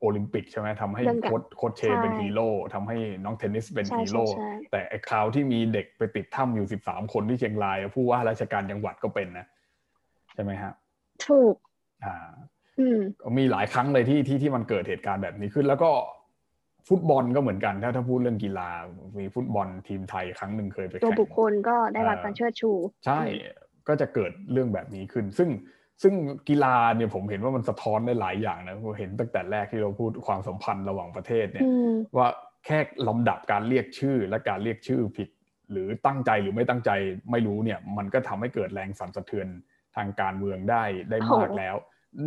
[0.00, 9.46] โอลิมปิกใช่ไหมทำให้เรื่องกับโค้ชโค้ชเชใช่เป็นฮีโร่ทำให้น้องเทนนิสเป็นใช่ฮีโร่ใช่ใช่แต่ไอ้คราวที่มีเด็กไปติดถ้ำอยู่สิบสามคนที่เชียงรายอะผู้ว่าราชการจังหวัดก็เป็นนะ
[10.34, 10.72] ใช่ไหมฮะ
[11.26, 11.54] ถูก
[12.04, 12.14] อ่า
[12.78, 15.90] อืมก็มีหลายครั้งเลยที่ที่ที่มันเกิดเหตุการณ์แบบนี้ขึ้น แล้วก็
[16.88, 18.68] ฟุตบอลก็เหมือนกัน ถ้าถ้าพูดเรื่องกีฬา
[19.18, 22.70] มีฟุตบอลทีมไทยครั้งหนึ่งเคยไปตัวแข่งบุคคลก็ได้รับการเชิดชู
[23.06, 23.20] ใช่
[23.88, 25.48] ก็จะเกิดเรื่องแบบนี้ขึ้น ซึ่ง
[26.02, 26.14] ซึ่ง
[26.48, 32.28] กีฬาเนี่ยผมเห็นว่ามันสะท้อนได้หลายอย่างนะผมเห็นตั้งแต่แรกที่เราพูดความสัมพันธ์ระหว่างประเทศเนี่ยอืมว่า
[32.66, 32.78] แค่
[33.08, 35.28] ลำดับการเรียกชื่อและการเรียกชื่อผิด
[35.70, 36.90] หรือตั้งใจหรือไม่ตั้งใจ
[37.30, 39.46] ไม่รู้เนี่ย มันก็ทำให้เกิดแรงสั่นสะเทือน
[39.96, 41.76] ทางการเมืองได้ได้มากโอ้แล้ว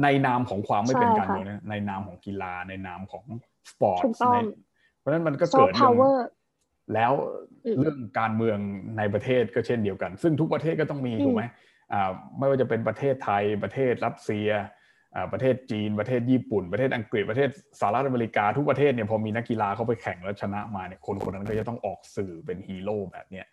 [0.03, 3.23] ในนามของความไม่เป็นใช่การค่ะเมืองนะในนามของกีฬาในนามของ
[3.69, 4.43] สปอร์ตถูกต้อง
[4.99, 6.27] เพราะฉะนั้นมันก็เกิดเรื่อง soft power
[6.93, 7.11] แล้ว
[7.65, 8.57] อืมเรื่องการเมือง
[8.97, 11.51] ในประเทศก็เช่นเดียวกัน ซึ่งทุกประเทศก็ต้องมีอืมถูกไหมอ่า
[12.37, 14.49] ไม่ว่าจะเป็นประเทศไทย ประเทศรัสเซีย
[15.15, 17.49] อ่าประเทศจีน ประเทศญี่ปุ่น ประเทศอังกฤษ ประเทศ
[17.79, 23.45] สหรัฐอเมริกา ทุกประเทศเนี่ยพอมีนักกีฬาเข้าไปแข่งแล้วชนะมาเนี่ย คนคนนั้นก็จะต้องออกสื่อเป็นฮีโร่แบบเนี้ย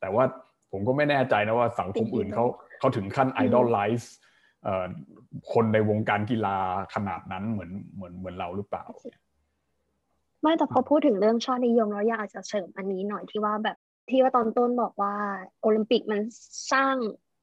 [0.00, 0.24] แต่ว่า
[0.72, 2.44] ผมก็ไม่แน่ใจนะว่าสังคมอื่นเขา
[2.78, 4.12] เขาถึงขั้นไอดอลไลซ์
[5.52, 6.58] คนในวงการกีฬา
[6.94, 8.84] ขนาดนั้นเหมือนเหมือนเหมือนเราหรือเปล่า
[10.42, 13.76] ไม่แต่พอพูดถึงเรื่องชาตินิยมแล้วอยากจะเสริมอันนี้หน่อยที่ว่าแบบ
[14.10, 15.14] ที่ว่าตอนต้นบอกว่า
[15.60, 16.20] โอลิมปิกมัน
[16.72, 16.94] สร้าง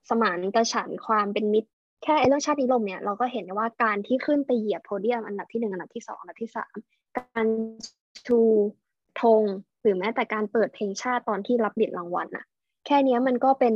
[0.09, 1.69] สมานกระฉันความเป็นมิตร
[2.03, 6.75] แค่ไอ้เรื่องชาตินิยมเนี่ยเราก็เห็นได้ว่าการที่ขึ้นไปเหยียบโพเดียมอันดับที่หนึ่งอันดับที่สองอันดับที่สาม
[7.17, 7.47] การ
[8.27, 8.39] ชู
[9.21, 9.43] ธง
[9.81, 12.45] หรือแม้แต่การเปิดเพลงชาติตอนที่รับเหรียญรางวัลน่ะ
[12.85, 13.75] แค่นี้มันก็เป็น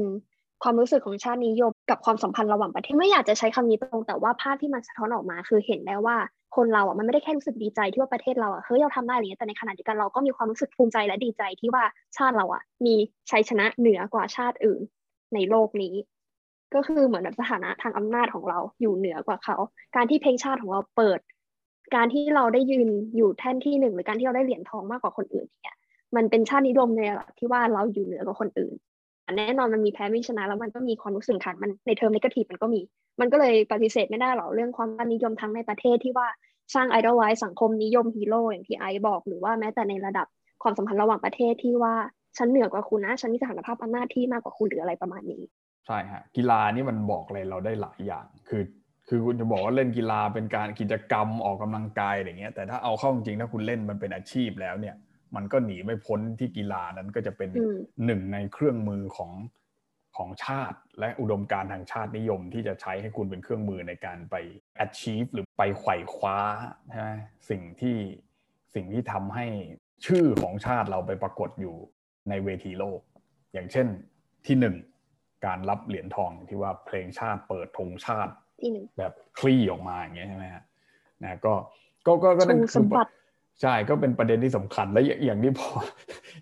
[0.64, 6.18] ความรู้สึกของชาตินิยมกับความสัมพันธ์ระหว่างประเทศไม่อยากจะใช้คำนี้ตรงแต่ว่าภาพที่มันสะท้อนออกมา คือเห็นได้ว่า
[6.56, 11.84] คนเราอะมันไม่ได้แค่รู้สึกดีใจที่ว่าประเทศเราอะเฮ้ยเราทำได้อะไรเงี้ยแต่ในขณะเดียวกันเราก็มีความรู้สึกภูมิใจและดีใจที่ว่า
[12.18, 12.96] ชาติเราอะมี
[13.32, 14.82] ชัยชนะเหนือกว่าชาติอื่น
[15.34, 15.94] ในโลกนี้
[16.74, 19.56] ก็คือเหมือนแบบสถานะทางอำนาจของเราอยู่เหนือกว่าเขา
[19.96, 21.20] การที่เพลงชาติของเราเปิด
[21.96, 25.76] การที่เราได้ยืนอยู่แท่นที่หนึ่งหรือการที่เราได้เหรียญทองมากกว่าคนอื่นเนี่ย
[26.16, 28.74] มันเป็นชาตินิยมในระดับที่ว่าเราอยู่เหนือกว่าคนอื่น
[29.38, 32.82] แน่นอนมันมีแพ้ไม่ชนะแล้วมันก็มีความรู้สึกขันมันในเทอมนกาทีฟมันก็มี
[33.20, 36.28] มันก็เลยปฏิเสธไม่ได้หรอกเรื่องความนิยมทั้งในประเทศที่ว่า
[36.76, 40.28] สร้างไอดอลไลซ์สังคมนิยมฮีโร่อย่างที่ไอบอก หรือว่าแม้แต่ในระดับ
[40.64, 41.94] ความสัมพันธ์ระหว่างประเทศที่ว่า
[42.38, 45.42] ฉันเหนือกว่าคุณนะฉันมีสถานภาพอำนาจที่มากกว่าคุณหรืออะไรประมาณนี้
[45.88, 48.64] ใช่ฮะกีฬานี่มันบอกอะไรเราได้หลายอย่าง คือ
[49.08, 54.96] คือคุณจะบอกว่าเล่นกีฬาเป็นการกิจกรรมออกกำลังกายอะไรเงี้ยแต่ถ้าเอาเข้าจริงๆถ้าคุณเล่นมันเป็นอาชีพแล้วเนี่ย
[55.36, 59.32] มันก็หนีไม่พ้นที่กีฬานั้นก็จะเป็นอืมหนึ่งในเครื่องมือของ
[60.18, 64.36] ของชาติ และอุดมการณ์ทางชาตินิยมที่จะใช้ให้คุณเป็นเครื่องมือในการไป
[64.86, 66.38] achieve หรือไปไขว่คว้า
[66.90, 67.12] ใช่ไหม
[67.50, 67.98] สิ่งที่
[68.76, 69.46] สิ่งที่ทำให้
[70.06, 71.76] ชื่อของชาติเราไปปรากฏอยู่
[72.30, 73.00] ในเวทีโลก
[73.54, 73.88] อย่างเช่น
[74.48, 74.76] ที่หนึ่ง
[75.46, 80.64] การรับเหรียญทองที่ว่าเพลงชาติเปิดธงชาติที่หนึ่งแบบคลี่ออกมาอย่างเงี้ยใช่ไหมฮะ
[81.24, 81.54] นะก็
[82.06, 83.12] ก็ก็ก็นั่นชูคืสอมบัติ
[83.62, 85.70] ใช่ก็เป็นประเด็นที่สำคัญและอย่างอย่างที่พอ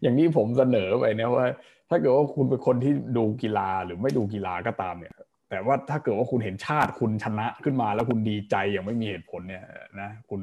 [0.02, 1.46] อย่างที่ผมเสนอไปนะว่า
[1.90, 5.16] ถ้าเกิดว่าคุณเป็นคนที่ดูกีฬาหรือไม่ดูกีฬาก็ตามเนี่ย
[5.50, 9.64] แต่ว่าถ้าเกิดว่าคุณเห็นชาติคุณชนะขึ้นมาแล้วคุณดีใจอย่างไม่มีเหตุผลเนี่ย
[10.00, 10.42] นะคุณ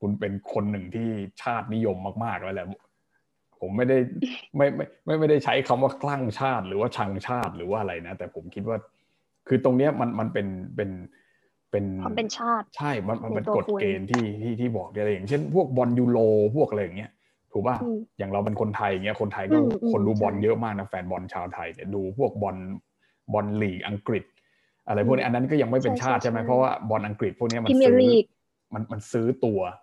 [0.00, 1.08] คุณเป็นคนหนึ่งที่
[1.42, 2.66] ชาตินิยมมากๆแล้วแหละ
[3.60, 3.98] ผมไม่ได้
[4.56, 8.78] ไม่ไม่ไม่ไม่ได้ใช้คำว่าคลั่งชาติ หรือว่าชังชาติหรือว่าอะไรนะ แต่ผมคิดว่า
[9.48, 10.90] คือตรงเนี้ยมันมันเป็นเป็น
[11.70, 16.18] เป็นความเป็นชาติ ใช่ มันมันเป็นในตัวกฎคุณเกณฑ์ที่ที่ที่บอกได้เลยอย่างเช่น พวกบอลยูโร
[16.56, 17.10] พวกอะไรอย่างเงี้ย
[17.52, 22.56] ถูกป่ะอืมอย่างเราเป็นคนไทยอย่างเงี้ยคนไทยก็อืมอืมคนดูบอลใช่เยอะมากนะแฟนบอลชาวไทยเนี่ยดูพวกบอล
[23.32, 24.24] บอลลีกอังกฤษ
[24.88, 28.24] อะไรพวกนี้อันนั้นก็ยังไม่เป็นใช่ชาติใช่ใช่ไหมใช่เพราะว่าบอลอังกฤษพวกเนี้ยมันพรีเมียร์ซื้อลีก
[28.74, 29.74] มันมันซื้อตัวเอ่อ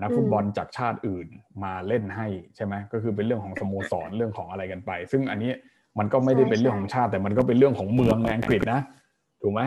[0.00, 1.26] นักอืมฟุตบอลจากชาติอื่น
[1.64, 5.52] มาเล่นให้ใช่ไหมก็คือเป็นเรื่องของสโมสรเรื่องของอะไรกันไป ซึ่งอันนี้
[5.98, 8.80] มันก็ไม่ได้เป็นเรื่องของชาติแต่มันก็เป็นเรื่องของเมืองในอังกฤษนะ
[9.42, 9.62] ถูกไหม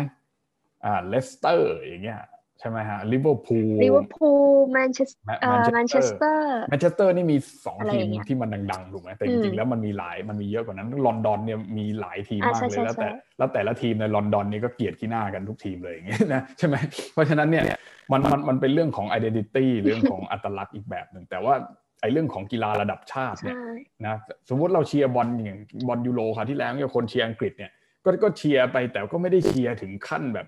[0.86, 2.20] อ่าเลสเตอร์อย่างเงี้ย
[2.60, 16.76] ใช่ไหมฮะลิเวอร์พูลลิเวอร์พูล แมนเชสแมเอ่อแมนเชสเตอร์แมนเชสเตอร์นี่มีสองอะไรทีมอย่างเงี้ยที่มันดังๆถูกไหมแต่อืมจริงๆแล้วมันมีหลายมันมีเยอะกว่านั้นลอนดอนเนี่ยมีหลายทีมอ่ามากใช่เลยใช่แล้วแต่ใช่แล้วแต่ละทีมในลอนดอนนี่ก็เกลียดขี้หน้ากันทุกทีมเลยอย่างเงี้ยนะใช่ไหม
[17.14, 17.64] เพราะฉะนั้นเนี่ย
[18.12, 21.54] มันมันมันเป็นเรื่องของ identity เรื่องของอัตลักษณ์อีกแบบหนึ่งแต่ว่า
[22.02, 23.72] ไอ้เรื่องของกีฬาระดับชาติเนี่ยใช่
[24.08, 24.16] นะ
[24.50, 27.72] สมมติเราเชียร์บอลอย่างบอลยูโรครั้งที่แล้วเนี่ยคนเชียร์อังกฤษเนี่ย
[28.06, 30.48] ก็ก็เชียร์ไปแต่ก็ไม่ได้เชียร์ถึงขั้นแบบ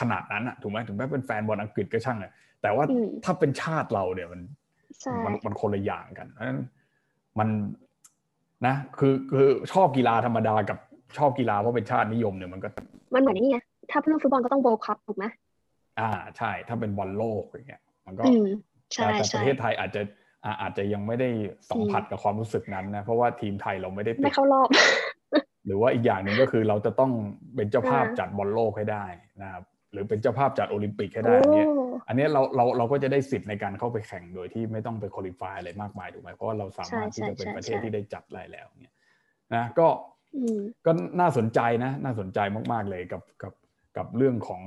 [0.00, 4.40] ขนาดนั้นอะถูกไหมถึงแม้เป็นแฟนบอลอังกฤษก็ช่างอะ แต่ว่าอืมถ้าเป็นชาติเราเนี่ยมัน
[5.02, 6.60] ใช่มันมันคนละอย่างกันเพราะฉะนั้น
[7.38, 7.48] มัน
[8.66, 10.78] นะ คือคือชอบกีฬาธรรมดากับ
[11.18, 12.68] ชอบกีฬาเพราะเป็นชาตินิยมเนี่ยมันก็
[13.14, 13.58] มันเหมือนนี่ไง
[13.90, 15.24] ถ้าเรื่องฟุตบอลก็ต้องโบว์คัพถูกไหม
[16.00, 18.46] อ่าใช่ ถ้าเป็นบอลโลกอย่างเงี้ย มันก็อืม
[18.94, 20.02] ใช่แต่ปใช่ระเทศไทยอาจจะ
[20.44, 21.28] อ่าอาจจะยังไม่ได้
[21.70, 24.68] สัมผัสกับความรู้สึกนั้นนะ เพราะว่าทีมไทยเราไม่ได้ติไม่ดเข้ารอบ
[25.66, 27.12] หรือว่าอีกอย่างหนึ่งก็คือเราจะต้อง
[27.56, 29.04] เป็นเจ้าภาพอ่าจัดบอลโลกให้ได้
[29.42, 31.66] นะครับ หรือเป็นเจ้าภาพจัดโอลิมปิกให้โอ้ได้อันเนี้ย
[32.08, 38.94] อันเนี้ยเราเราเราก็จะได้สิทธิ์ในการเข้าไปแข่งโดยที่ไม่ต้องไปคุริฟายอะไรมากมายถูกไหมเพราะว่าเราสามารถที่จะเป็นประเทศที่ได้จัดอะไรแล้วเนี่ย
[39.54, 39.88] นะก็
[40.36, 42.38] อืมก็น่าสนใจนะน่าสนใจ
[42.72, 43.52] มาก ๆเลยกับกับ
[43.96, 44.62] กับเรื่องของ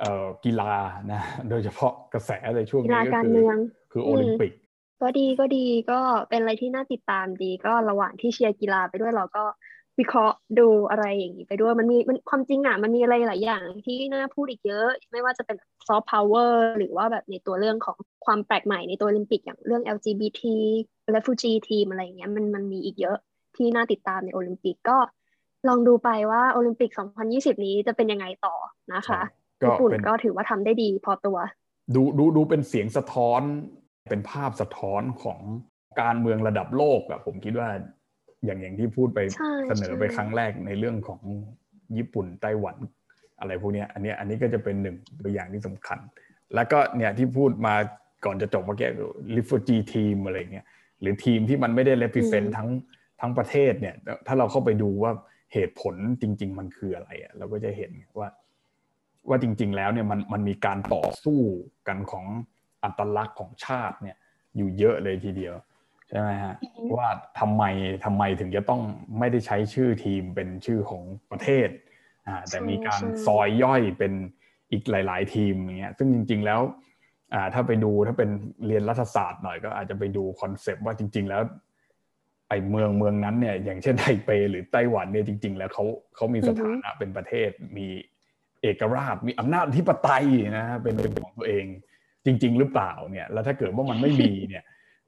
[0.00, 0.74] เอ่อกีฬา
[1.12, 3.58] นะโดยเฉพาะกระแสในช่วงกีนี้ฬาก็การคือเมือง
[3.92, 4.52] คือโอลิมปิก
[5.02, 9.44] ก็ดีก็ดีก็เป็นอะไรที่น่าติดตามดีก็ระหว่างที่เชียร์กีฬาไปด้วยเราก็
[10.00, 15.56] วิเคราะห์ดูอะไรอย่างนี้ไปด้วยมันมีมันความจริงอะมันมีอะไรหลายอย่างที่น่าพูดอีกเยอะ ไม่ว่าจะเป็น
[15.88, 20.42] ซอฟต์พาวเวอร์หรือว่าแบบในตัวเรื่องของความแปลกใหม่ในตัวโอลิมปิกอย่างเรื่อง LGBT
[21.14, 23.16] refugee team อะไรอย่างเงี้ยมันมันมีอีกเยอะ
[23.56, 24.96] ที่น่าติดตามในโอลิมปิกก็
[25.68, 26.90] ลองดูไปว่าโอลิมปิก
[27.26, 28.54] 2020 นี้จะเป็นยังไงต่อ
[28.94, 29.20] นะคะ
[29.62, 31.38] ก็ญี่ปุ่นเป็นก็ถือว่าทำได้ดีพอตัว
[31.94, 33.42] ดูดูดูเป็นเสียงสะท้อน
[34.10, 35.40] เป็นภาพสะท้อนของ
[36.00, 37.68] การเมืองระดับโลกอะผมคิดว่า
[38.44, 41.20] อย่างอย่างที่พูดไปใช่เสนอไปใช่ครั้งแรกในเรื่องของ
[41.96, 42.76] ญี่ปุ่นไต้หวัน
[43.40, 45.98] อะไรพวกเนี้ยอันเนี้ยอันนี้ก็จะเป็นหนึ่งตัวอย่างที่สำคัญ
[46.54, 47.74] แล้วก็เนี่ยที่พูดมา
[48.24, 48.88] ก่อนจะจบเมื่อกี้
[49.36, 50.66] ลิฟ u จีทีมอะไรเงี้ย
[51.00, 52.68] หรือทีมที่มันไม่ได้ represent ทั้ง
[53.20, 53.94] ทั้งประเทศเนี่ย
[54.26, 55.12] ถ้าเราเข้าไปดูว่า
[55.52, 58.28] เหตุผลจริง ๆ มันคืออะไรอะเราก็จะเห็นว่า
[59.28, 61.40] ว่าจริง ๆ แล้วเนี่ยมันมันมีการต่อสู้
[61.88, 62.26] กันของ
[62.84, 64.16] อัตลักษณ์ของชาติเนี่ย
[64.56, 65.54] อยู่เยอะเลยทีเดียว
[66.10, 67.08] ใช่ไหมฮะอือฮึว่า
[67.40, 67.62] ทำไม
[68.04, 68.80] ทำไมถึงจะต้อง
[69.18, 71.68] ไม่ได้ใช้ชื่อทีมเป็นชื่อของประเทศ
[72.26, 74.12] อ่าแต่มีการซอยย่อยเป็น
[74.72, 76.60] อีกหลาย ๆ ทีมอย่างเงี้ยซึ่งจริง ๆ แล้ว
[77.34, 78.30] อ่าถ้าไปดูถ้าเป็น
[78.66, 81.42] เรียนรัฐศาสตร์หน่อยก็อาจจะไปดู concept ว่าจริง ๆ แล้ว
[82.48, 85.84] ไอ้เมืองเมืองนั้นเนี่ยอย่างเช่นไทเปหรือไต้หวันเนี่ยจริง ๆ แล้วเขา
[86.16, 87.86] เขามีสถานะเป็นประเทศมี
[88.62, 90.24] เอกราชมีอำนาจอธิปไตย
[90.56, 91.64] นะฮะเป็นเป็นของตัวเอง
[92.24, 94.64] จริง ๆ หรือเปล่าเนี่ยแล้วถ้าเกิดว่ามันไม่มีเนี่ย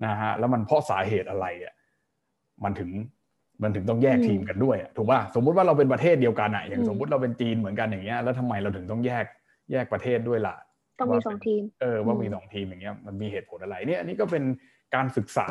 [0.07, 1.75] นะฮะแล้วมันเพราะสาเหตุอะไรอะ
[2.65, 2.91] มันถึง
[3.63, 9.25] มันถึงต้องแยกอืมทีมกันด้วยอะถูกป่ะสมมุติว่าเราเป็นประเทศเดียวกันอะอย่างอืมสมมุติเราเป็นจีนเหมือนกันอย่างเงี้ยแล้วทำไมเราถึงต้องแยก
[9.73, 10.55] แยกประเทศด้วยล่ะ
[10.99, 14.45] ต้องมีสองทีมเออว่าอืมมีสองทีมอย่างเงี้ยมันมีเหตุผลอะไรเนี่ยอันนี้ก็เป็น
[14.95, 15.49] การศึกษา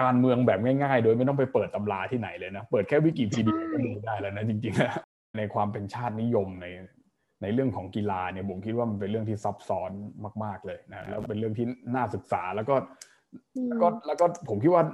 [0.00, 4.94] การเมืองแบบง่ายๆ โดยไม่ต้องไปเปิดตำราที่ไหนเลยนะเปิดแค่วิกิพีเดียก็ดูได้แล้วนะจริงๆแล้ว
[5.36, 6.66] ในความเป็นชาตินิยมใน
[7.42, 9.90] ในเรื่องของกีฬาเนี่ยผมคิดว่ามันเป็นเรื่องที่ซับซ้อน
[10.44, 13.09] มาก ๆเลยนะแล้วเป็นเรื่องที่น่าศึกษาแล้วก็อืมแล้ว
[13.82, 14.84] ก็แล้วก็ผมคิดว่า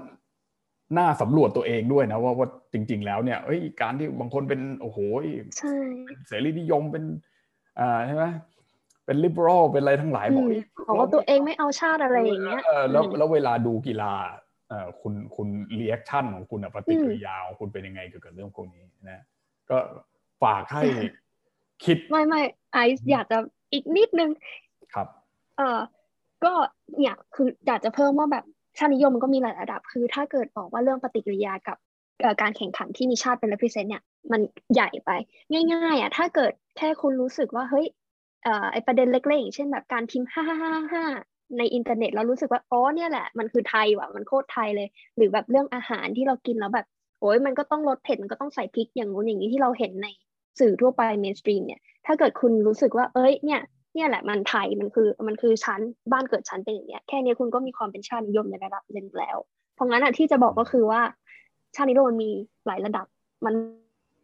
[0.98, 4.98] น่าสำรวจตัวเองด้วยนะว่าว่าจริง ๆ แล้วเนี่ยเอ้ยการที่บางคนเป็นโอ้โห
[5.58, 5.74] ใช่
[6.06, 7.04] เป็นเสรีนิยมเป็น
[7.78, 8.24] อ่าใช่ไหม
[9.06, 14.12] เป็น liberal เป็นอะไรทั้งหลายอืมบอกเอ้ยบอกว่าตัวเองไม่เอาชาติอะไรอย่างเงี้ยเออแล้วอืมแล้วเวลาดูกีฬา
[14.68, 19.22] เออคุณคุณ reaction ของคุณอะปฏิกิริยาของคุณเป็นยังไงเกี่ยวกับเรื่องพวกนี้นะ
[19.70, 19.78] ก็
[20.42, 20.82] ฝากให้
[21.84, 22.40] คิด ไม่ไม่
[22.72, 23.38] ไอซ์อยากจะ
[23.72, 24.30] อีกนิดนึง
[24.94, 25.08] ครับ
[25.58, 25.78] เออ
[26.44, 26.52] ก็
[26.98, 28.44] เนี่ยคืออยากจะเพิ่มว่าแบบ
[28.78, 31.76] ชาตินิยมมันก็มีหลายระดับ คือถ้าเกิดบอกว่าเรื่องปฏิกิริยากับ
[32.42, 34.40] การแข่งขันที่มีชาติเป็น represent เนี่ยมัน
[34.74, 35.10] ใหญ่ไป
[35.72, 37.86] ง่ายๆอะถ้าเกิดแค่คุณรู้สึกว่าเฮ้ย
[38.72, 41.04] ไอประเด็นเล็กๆอย่างเช่นแบบการพิมพ์ห้าห้าห้าห้า
[41.58, 46.86] ในอินเทอร์เน็ตแล้วรู้สึกว่าอ๋อเนี่ยแหละมันคือไทยว่ะมันโคตรไทยเลย หรือแบบเรื่องอาหารที่เรากินแล้วแบบ
[47.20, 50.06] โอ้ยมันก็ต้องรสเผ็ดมันก็ต้องใส่พริกอย่างงู้นอย่างนี้ที่เราเห็นใน
[50.60, 53.60] สื่อทั่วไป mainstream เนี่ยถ้าเกิดคุณรู้สึกว่าเอ้ยเนี่ย
[53.96, 55.80] เนี่ยแหละมันไทยมันคือมันคือชั้น
[56.12, 59.36] บ้านเกิดชั้นเป็นอย่างเนี้ยแค่นี้คุณก็มีความเป็นชาตินิยมในระดับหนึ่งแล้ว
[59.74, 61.00] เพราะงั้นอะที่จะบอกก็คือว่า
[61.74, 62.30] ชาตินิยมมันมี
[62.66, 63.06] หลายระดับ
[63.46, 63.54] มัน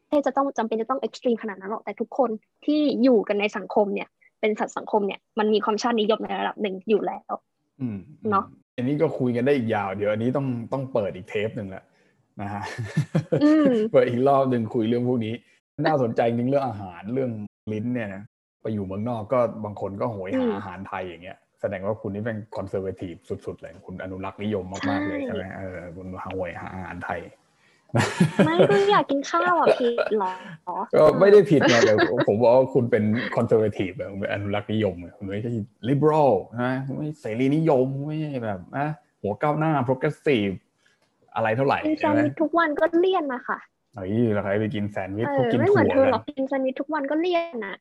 [0.08, 2.30] ไม่จะต้องจำเป็นจะต้อง extreme ขนาดนั้นหรอกแต่ทุกคน
[2.64, 4.08] ที่อยู่กันในสังคมเนี่ย
[4.40, 7.32] เป็นสัตว์สังคมเนี่ยมันมีความชาตินิยมในระดับหนึ่งอยู่แล้ว
[7.80, 7.98] อืม
[8.30, 8.44] เนอะ
[8.76, 11.84] อันนี้ก็คุยกันได้อีกยาว เดี๋ยวอันนี้ต้องต้องเปิดอีกเทปหนึ่งแหละ
[12.40, 12.62] นะฮะ
[13.42, 15.34] อืมเปิดอีกรอบหนึ่งคุยเรื่องพวกนี้
[15.86, 17.30] น่าสนใจจริงเรื่องอาหารเรื่อง
[17.72, 18.22] ลิ้นเนี่ยนะ
[18.62, 27.20] ไปอยู่เมืองนอกก็บางคนก็โหยหาอืมอาหารไทยอย่างเงี้ยแสดงว่าคุณนี่เป็นคอนเซอร์เวทีฟสุด ๆ เลย คุณอนุรักษ์นิยมมาก ๆ เลยใช่ใช่ไหมเออคุณหาโหยหาอาหารไทย
[28.46, 30.32] ไม่ก็อยากกินข้าวอะพี่หรอ
[31.00, 31.94] ก็ไม่ได้ผิดไงแต่
[32.28, 33.04] ผมบอกว่าคุณเป็น
[33.36, 35.52] คอนเซอร์เวทีฟแบบเป็นอนุรักษ์นิยมไงคุณไม่ใช่
[35.88, 38.88] ลิเบอรัลนะคุณไม่เสรีนิยมไม่ใช่แบบนะ
[39.22, 40.50] หัวก้าวหน้าโปรเกรสซีฟ
[41.34, 43.58] อะไรเท่าไหร่กินแซใช่นไหมด์วิชทุกวันก็เลี่ยนนะคะ
[43.94, 47.76] เฮ้ยเราใครไปกินแซนด์วิชเอพวกอกินไม่เหมืถั่อนวเธอกัหรอกนกินแซนด์วิชทุกวันก็เลี่ยนนะ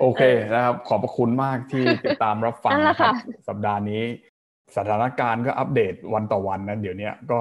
[0.00, 0.22] โอเค
[0.54, 4.02] นะครับ ขอบพระคุณมากที่ติดตามรับฟังนั่นแหละนะครับค่ะสัปดาห์นี้
[4.76, 7.38] สถานการณ์ก็อัปเดตวันต่อวันนะเดี๋ยวเนี้ยก็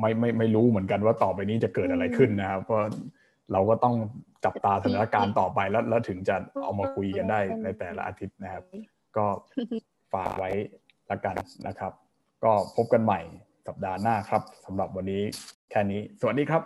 [0.00, 2.80] ไม่ไม่ไม่รู้เหมือนกันว่าต่อไปนี้จะเกิดอะไรขึ้นนะครับเพราะ
[3.52, 3.94] เราก็ต้อง
[4.44, 8.64] จับตาสถานการณ์ต่อไปแล้วแล้วถึงจะเอามาคุยกันได้ในแต่ละอาทิตย์นะครับ
[9.16, 9.26] ก็
[10.14, 10.50] ฝากไว้
[11.10, 11.92] ละกันนะครับ
[12.44, 13.20] ก็พบกันใหม่
[13.66, 15.22] สัปดาห์หน้าครับสำหรับวันนี้
[15.70, 16.62] แค่นี้ สวัสดีครับ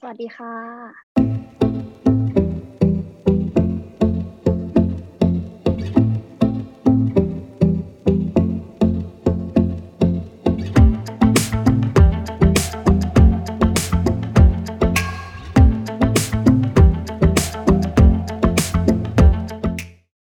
[0.00, 1.67] สวัสดีค่ะ